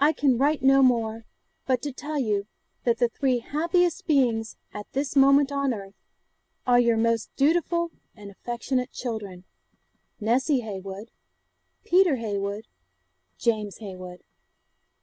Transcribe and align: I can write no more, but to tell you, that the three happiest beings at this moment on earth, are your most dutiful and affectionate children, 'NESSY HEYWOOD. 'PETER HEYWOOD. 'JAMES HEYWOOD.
I 0.00 0.14
can 0.14 0.38
write 0.38 0.62
no 0.62 0.82
more, 0.82 1.26
but 1.66 1.82
to 1.82 1.92
tell 1.92 2.18
you, 2.18 2.46
that 2.84 2.96
the 2.96 3.10
three 3.10 3.40
happiest 3.40 4.06
beings 4.06 4.56
at 4.72 4.90
this 4.94 5.14
moment 5.14 5.52
on 5.52 5.74
earth, 5.74 5.92
are 6.66 6.80
your 6.80 6.96
most 6.96 7.28
dutiful 7.36 7.90
and 8.16 8.30
affectionate 8.30 8.92
children, 8.92 9.44
'NESSY 10.20 10.60
HEYWOOD. 10.60 11.10
'PETER 11.84 12.16
HEYWOOD. 12.16 12.66
'JAMES 13.36 13.76
HEYWOOD. 13.76 14.22